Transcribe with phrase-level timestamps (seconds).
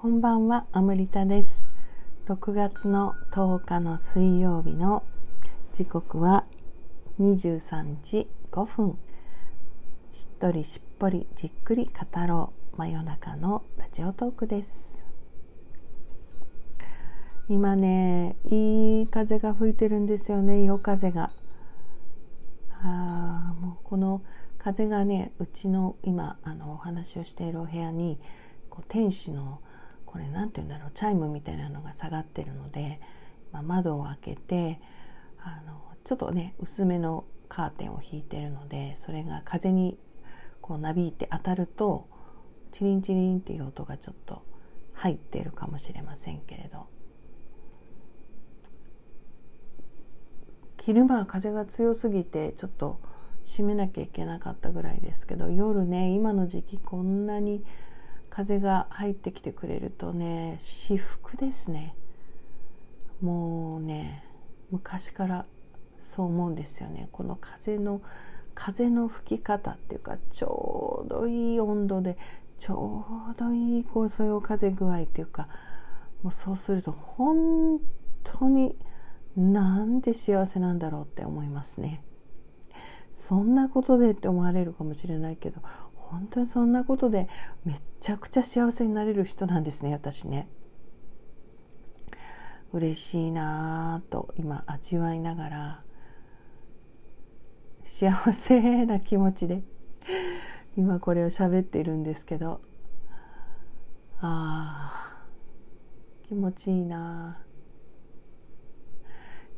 [0.00, 1.66] こんばんは、アムリタです。
[2.28, 5.02] 6月の10日の水曜日の
[5.72, 6.44] 時刻は
[7.18, 8.96] 23時5分。
[10.12, 15.04] しっとりしっぽりじっくり語ろう真夜中のラジオトークです。
[17.48, 21.32] 今ね、いい風が吹いてるんですよね、夜風が。
[22.70, 24.22] あもうこの
[24.58, 28.20] 風がねうちの今あのお話をしているお部屋に
[28.70, 29.58] こう天使の
[30.18, 30.90] これ何て言うんだろう。
[30.94, 32.98] チャイムみたいなのが下がってるので、
[33.52, 34.80] まあ、窓を開けて
[35.38, 39.96] あのちょっとね薄めのカーテンを引いてるのでそれが風に
[40.60, 42.08] こうなびいて当たると
[42.72, 44.42] チリンチリンっていう音がちょっと
[44.92, 46.88] 入ってるかもしれませんけれど。
[50.82, 52.98] 昼間は風が強すぎてちょっと
[53.44, 57.62] 閉めなきゃいけなかったぐらいですけど夜ね今の時期こんなに
[58.38, 61.96] 風が入ってきてくれるとね至福ですね
[63.20, 64.22] もうね
[64.70, 65.44] 昔から
[66.14, 68.00] そう思うんですよねこの風の
[68.54, 72.16] 風の吹き方っていうかちょうどいい温度で
[72.60, 75.48] ちょうどいいこうそよ風具合っていうか
[76.22, 77.80] もうそうすると本
[78.22, 78.76] 当に
[79.36, 82.04] なんで幸せなんだろうって思いますね。
[83.14, 85.60] そんなことでって思われるかもしれないけど
[86.10, 87.28] 本当にそんなことで
[87.64, 90.48] めちゃくちゃ幸せになれる人なんですね私ね。
[92.72, 95.82] 嬉しいなぁと今味わいながら
[97.86, 99.62] 幸せな気持ちで
[100.76, 102.60] 今これを喋っているんですけど
[104.20, 107.48] あー気持ちいいなぁ。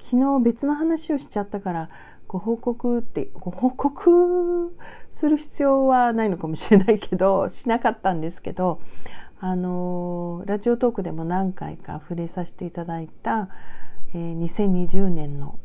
[0.00, 1.90] 昨日別の話をしちゃったから
[2.28, 4.76] ご報告ってご報告
[5.10, 8.80] する必要はないのかもしれないけどしなかったんですけど
[9.40, 13.48] あのラジオトークでも何回か触れさせていただいた、
[14.14, 15.58] えー、2020年の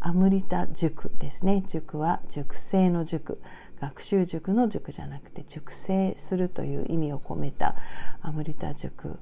[0.00, 1.62] アムリタ塾ですね。
[1.68, 3.40] 塾は塾生の塾
[3.80, 7.76] 学習塾の塾じゃなくて塾生するという意味を込めた
[8.20, 9.20] アムリタ塾、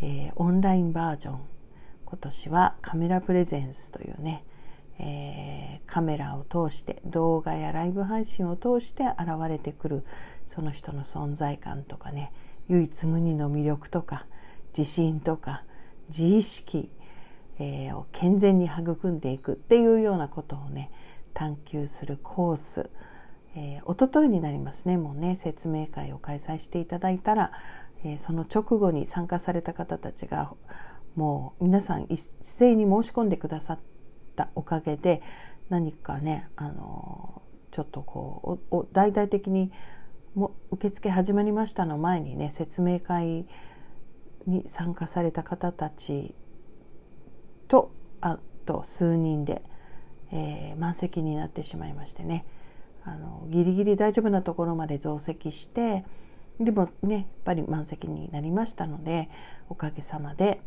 [0.00, 1.40] えー、オンラインバージョン。
[2.06, 4.44] 今年はカメラプレゼンスというね、
[4.98, 10.04] えー、カメラを通して動画やライブ配信を通して現れてくる
[10.46, 12.32] その人の存在感とかね
[12.68, 14.26] 唯一無二の魅力とか
[14.76, 15.64] 自信とか
[16.08, 16.90] 自意識、
[17.58, 20.90] えー、を健全に育んでいくっていうようなことをね
[21.32, 22.90] 探求するコース、
[23.56, 24.96] えー、一昨日になりますね。
[24.96, 27.52] もうね説明会を開催していただいたら、
[28.04, 30.52] えー、その直後に参加された方たちが
[31.16, 33.93] もう皆さん一斉に申し込んでくださって
[34.34, 35.22] たおかげで
[35.68, 39.72] 何かねあのちょっとこう大々的に
[40.34, 43.46] も受付始まりましたの前にね説明会
[44.46, 46.34] に参加された方たち
[47.68, 49.62] とあと数人で、
[50.32, 52.44] えー、満席になってしまいましてね
[53.04, 56.04] あのギリギリ大丈夫なところまで増席して
[56.60, 59.28] でもねやっぱり満席になりましたので
[59.68, 60.60] おかげさまで。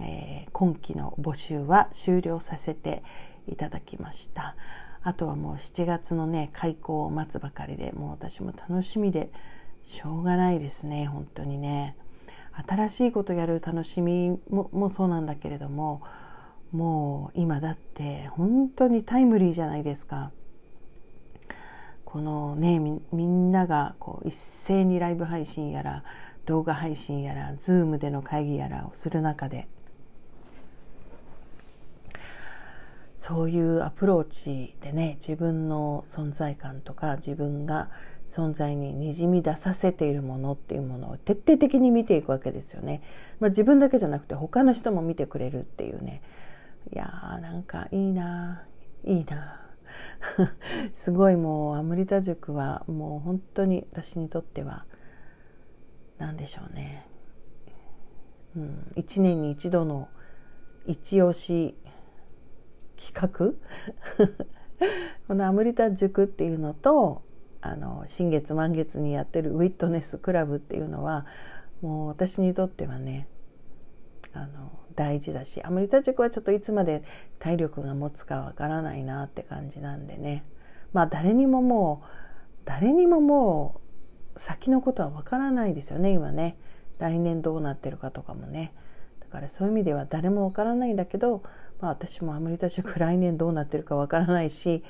[0.00, 3.02] えー、今期の募集は終了させて
[3.46, 4.56] いただきました。
[5.02, 9.30] あとはもう7月のね開校を待つばかりでもう私も楽しみで
[9.84, 11.96] しょうがないですね本当にね。
[12.54, 16.02] 新しいことやる楽しみももそうなんだけれども
[16.70, 20.30] もう今だって本当にタイムリーじゃないですか。
[22.04, 26.04] このねみんながこう一斉にライブ配信やら
[26.44, 29.66] 動画配信やら Zoom での会議やらをする中で
[33.22, 37.88] そういうアプローチでね自分の存在感とか自分が
[38.26, 43.00] 存在ににじみ出させているものっていうものを徹底的に見ていくわけですよね。
[43.38, 46.20] まあ、自分だけじゃなくて他の人も見てくれるっていうね。
[46.92, 48.64] いやーなんかいいな
[49.04, 49.60] いいな
[50.92, 54.84] すごいもうアムリタ塾はもう本当に私にとっては
[56.18, 57.06] 何でしょうね、
[58.56, 60.08] うん、1年に一度の
[60.86, 61.76] 一押し
[62.96, 63.54] 企画？
[65.28, 67.22] このアムリタ塾っていうのと
[67.60, 71.26] あの新月満月にやってるウィットネスクラブっていうのは
[71.80, 73.28] もう私にとってはね
[74.32, 77.02] あの大事だしアムリタ塾はちょっといつまで
[77.38, 80.44] 体力が持つかわからないなって感じなんでね。
[80.92, 82.06] まあ誰にももう
[82.64, 83.80] 誰にもも
[84.36, 86.56] う先のことはわからないですよね今ね。
[86.98, 88.72] 来年どうなってるかとかもね。
[89.20, 91.42] だからそういう意味では誰もわからないんだけど、
[91.82, 94.84] まあ、私もアムリタ塾来年どうなってるかわからないし、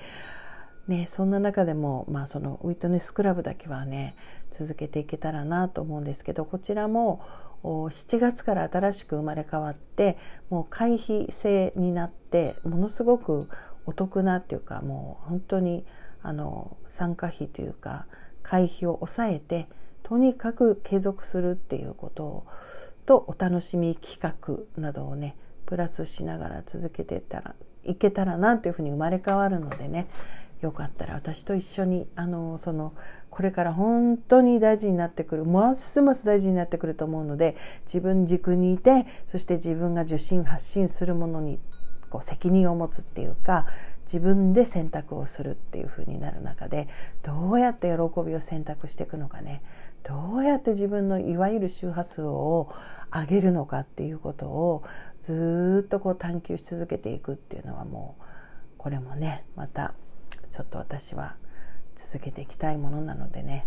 [0.86, 4.14] ね、そんな中でも、まあ、そのウィットネスクラブだけはね
[4.50, 7.22] 続けていけたらなと思うんですけどこちらも
[7.64, 10.18] 7月から新しく生まれ変わって
[10.50, 13.48] もう回避制になってものすごく
[13.86, 15.86] お得なっていうかもう本当に
[16.22, 18.06] あの参加費というか
[18.42, 19.68] 会費を抑えて
[20.02, 22.44] とにかく継続するっていうこと
[23.06, 25.36] とお楽しみ企画などをね
[25.66, 27.54] プラスしながら続けていったら
[27.84, 30.08] いけたらなというふうに生まれ変わるのでね。
[30.62, 32.94] よかったら私と一緒にあのその
[33.30, 41.58] これから本当に大事になってくるますます大事になってくると思うので自分軸にいてそして自分が受信発信するものに
[42.10, 43.66] こう責任を持つっていうか
[44.04, 46.88] 自分で選択をするっていう風になる中で
[47.22, 49.62] どうやって喜びを選択していくのかね。
[50.04, 52.72] どうやって自分のいわゆる周波数を
[53.12, 54.82] 上げるのかっていうことを
[55.22, 58.22] ずっとこう探求し続けていくっていうのはもう
[58.76, 59.94] これもねまた
[60.50, 61.36] ちょっと私は
[61.94, 63.66] 続けていきたいものなのでね。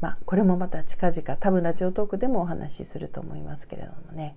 [0.00, 4.36] まあこれもまた近々多分ラジオトークでもお話しすると思いますけれどもね。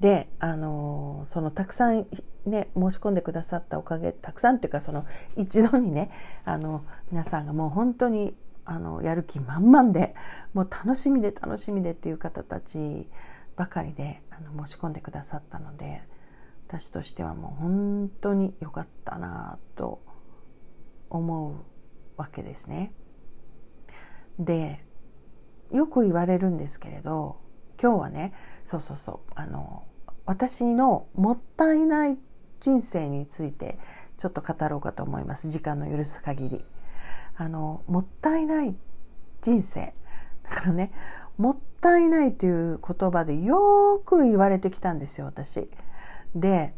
[0.00, 2.06] であのそのたくさん
[2.44, 5.06] ね申し込んでくださったおかげたくさんっていうかその
[5.36, 6.10] 一度にね
[6.44, 10.14] あの皆さんがもう本当にあのやる気満々で
[10.54, 13.08] もう楽しみで楽しみでっていう方たち
[13.56, 16.02] ばかりであの申し込んでくださったので
[16.68, 20.02] 私としてはもう本当に良かったなと
[21.10, 22.92] 思うわけですね。
[24.38, 24.84] で
[25.70, 27.40] よく言われるんですけれど
[27.80, 28.32] 今日はね
[28.64, 29.84] そうそうそうあの
[30.24, 32.18] 私のもったいない
[32.60, 33.78] 人生について
[34.16, 36.64] ちょっと語ろうかと思います時間の許す限り
[37.36, 38.74] あのもったいない
[39.40, 39.94] 人生
[40.42, 40.92] だからね
[41.38, 45.68] もったいないという言葉でよく言われてきたんですよ私
[46.34, 46.74] で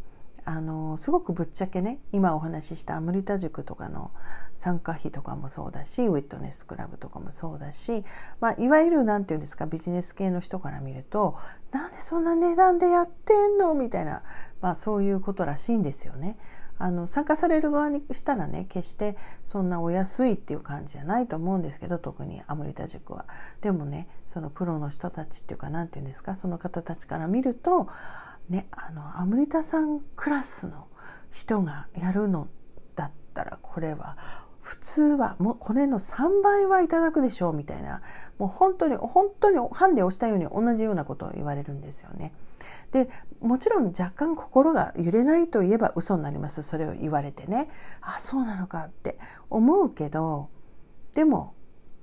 [0.46, 4.10] あのすごくぶっちゃけね今お話ししたアムリタ塾とかの
[4.54, 8.04] 参加費とかもそうだしウィットネスクラブとかもそうだし、
[8.40, 11.36] まあ、いわゆる何て言うんですかビジネス系の人から見ると
[11.72, 14.22] なんでそんな値段でやってんのみたいな、
[14.60, 16.36] まあ、そういうことらしいんですよね。
[16.78, 23.26] あの参加される側にしたらね決してそんなお安いっていう感じじゃないと思うんですけど特にアムリタ塾は。
[23.60, 27.88] でもねそのプロの人たちっていうか何て言うんですかその方たちから見ると
[28.48, 30.88] ねあのアムリタさんクラスの
[31.32, 32.48] 人がやるの
[32.96, 34.16] だったらこれは
[34.60, 38.00] 普通はもうこれの3倍はいただくでしょうみたいな
[38.38, 42.32] もう本当に本当にハンデをしたように同じようなことを言われるんですよね。
[42.94, 43.10] で
[43.40, 46.62] もちろん若干心が揺れないといえば嘘になります。
[46.62, 47.68] それを言われてね
[48.00, 49.18] あそうなのかって
[49.50, 50.48] 思うけど
[51.12, 51.54] でも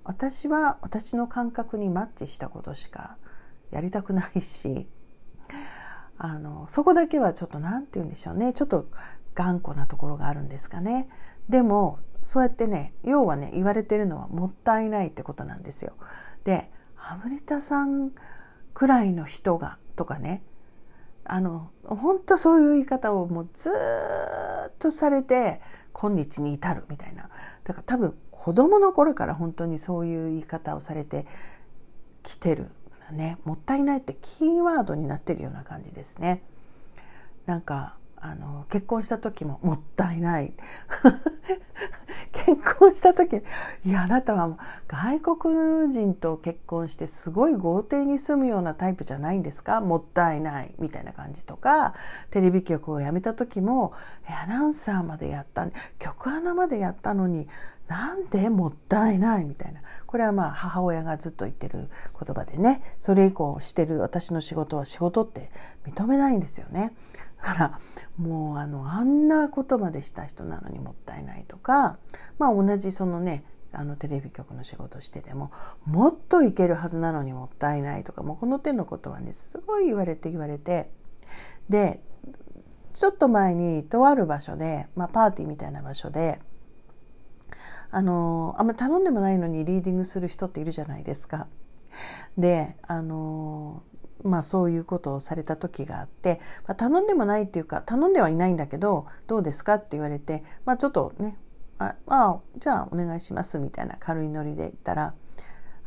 [0.03, 3.15] 私は私の感覚にマッチしたことしか
[3.71, 4.89] やりたくないし
[6.17, 8.51] あのそこだけはちょっと何て言うんでしょうね。
[8.51, 8.89] ちょっと
[9.33, 11.07] 頑固なところがあるんですかね。
[11.47, 15.93] でもそうやってね要はね言われてるのはもったいないってことなんですよ。
[16.43, 18.11] でアムリタさん
[18.73, 20.43] くらいの人がとかね
[21.25, 25.61] あの本当そういう言い方をもうずっとされて
[25.93, 27.29] 今日に至るみたいな
[27.63, 31.25] だから多分子供の頃から本当にそういう言い方をされて
[32.23, 32.69] きてる
[33.11, 36.43] ねもったいないってキーワードになってるような感じですね。
[37.45, 40.53] なんかあの結婚した時ももったいない。
[42.33, 43.41] 結婚した時
[43.85, 44.57] いやあなたは
[44.87, 49.81] 外国人と結婚してすごい豪邸に住むようなタイプじゃないんですか？
[49.81, 50.73] もったいない。
[50.79, 51.93] みたいな感じとか
[52.29, 53.93] テレビ局を辞めた時も
[54.27, 55.67] アナウンサーまでやった
[55.99, 57.47] 曲穴までやったのに
[57.87, 59.45] なんでもったいない。
[59.45, 59.81] みたいな。
[60.07, 62.81] これはまあ母親がずっと言ってる言葉でね。
[62.97, 65.51] それ以降してる私の仕事は仕事って
[65.85, 66.93] 認めないんですよね。
[67.41, 67.79] から
[68.17, 71.97] もうあのあんなことまでした人なのにもったいないとか
[72.39, 73.43] まあ同じそのね
[73.73, 75.51] あのテレビ局の仕事してても
[75.85, 80.89] もっといけるはずなのにもったいないとかもうこの手のことはねすごい言われて言われて
[81.69, 82.01] で
[82.93, 86.39] ちょっと前にとある場所で、まあ、パーティーみたいな場所で
[87.89, 91.47] あのあんま頼んでもないのにリーディングする人っているじゃないですか。
[92.37, 93.83] であの
[94.23, 101.37] まあそういうことをされた時があって、まあ、頼んでもないっていうか頼んではいないんだけどどうですかって言われてまあちょっとね
[101.79, 105.13] ああじゃあお願いしますみたいな軽いノリで言ったら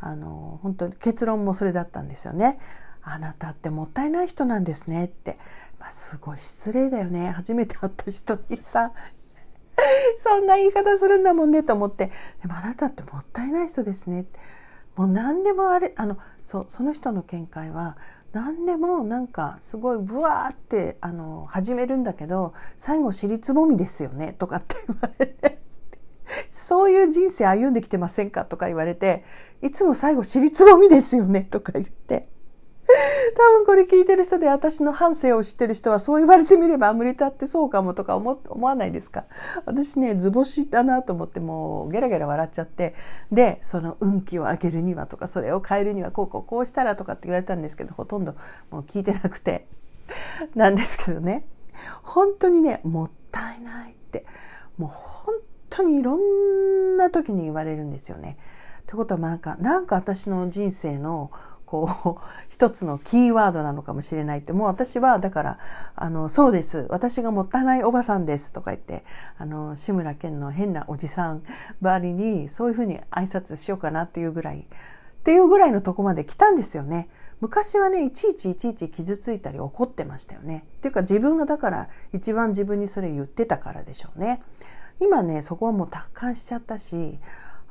[0.00, 2.58] あの本当に結論もそれだったんですよね。
[3.06, 5.38] あなたってもったいない人なんですねって、
[5.78, 7.30] まあ、すごい失礼だよね。
[7.30, 8.92] 初めて会った人にさ
[10.16, 12.10] そんな言い方するんだもんねと思って。
[12.42, 14.40] でもあなたってもったいない人ですねって。
[14.96, 17.96] もう何でもあれあのそその人の見解は
[18.34, 25.62] 何でもなんかすごいブワーってあの始めるんだけど最後尻つぼみですよねとかって言われて。
[26.50, 28.44] そういう人生歩んできてませんか？
[28.44, 29.24] とか言われて、
[29.62, 31.42] いつも最後尻つぼみですよね？
[31.42, 32.28] とか言って。
[33.36, 39.24] 多分これ聞いてる人で私の反省を知ってる人はそう言われてみればアムリタってそうかもとか思思わないですか？
[39.66, 42.94] 私ね図星だなと思ってもうゲラゲラ笑っちゃって。
[43.32, 48.34] でその運気を上げるにはとかそれを変えるにはこうこうこうしたらとかって言われたんですけどほとんど
[48.70, 49.66] もう聞いてなくて。
[50.54, 51.46] なんですけどね。
[52.02, 54.26] 本当にねもったいないって。
[54.76, 55.34] もう本
[55.70, 58.36] 当にいろんな時に言われるんですよね。
[58.82, 61.30] ってことはなんかなんか私の人生の
[61.66, 65.58] こう 一つのキーワードなのかもしれないってもう私はだから
[65.96, 69.04] あのそうです私がもったいないおばさんですとか言って
[69.38, 71.42] あの志村けんの変なおじさん
[71.80, 74.64] ばりにそういうふうに挨拶しようかなっていうぐらいっ
[75.24, 77.08] ていうぐらいのとこまで来たんですよね。
[77.40, 80.64] 昔はねいちいちいちいち傷ついたり怒ってましたよね。
[80.78, 84.42] っていうか自分がだから一番自分にそれ言ってたからでしょうね。
[85.00, 87.18] 今ねそこはもう達観しちゃったし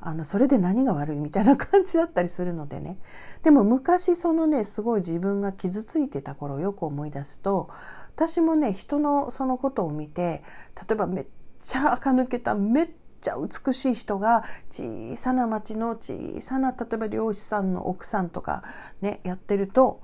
[0.06, 2.98] あのそれで何が悪いみたいな感じだったりするのでね
[3.44, 7.70] でも昔そのねすごい自分が傷ついてた頃よく思い出すと
[8.16, 10.44] 私もね人のそのことを見て
[10.76, 11.26] 例えばめっ
[11.60, 12.90] ちゃ垢抜けためっ
[13.22, 18.64] ちゃ美しい人が小さな町の小さな例えば漁師さんの奥さんとか
[19.02, 20.02] ねやってると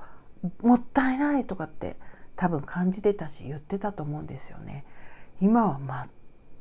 [0.62, 1.98] もったいないとかって
[2.38, 4.86] 多分感じてたし言ってたと思うんですよね。
[5.41, 6.08] 今は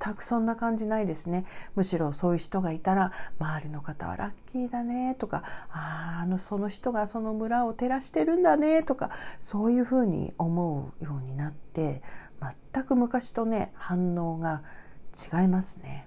[0.00, 1.44] 全くそんな感じないですね。
[1.74, 12.02] むしろそういう人がいたら周りの方はラッキーだねとかああのその人がその村を照らしてるんだねとかそういうふうに思うようになって
[12.72, 14.62] 全く昔とね反応が
[15.14, 16.06] 違いますね。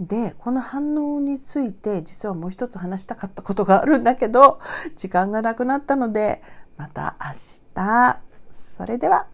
[0.00, 4.58] でこの反応について実はもう一つ話したかったことがあるんだけど
[4.96, 6.42] 時間がなくなったので
[6.76, 7.32] また明
[7.74, 8.18] 日。
[8.52, 9.33] それでは。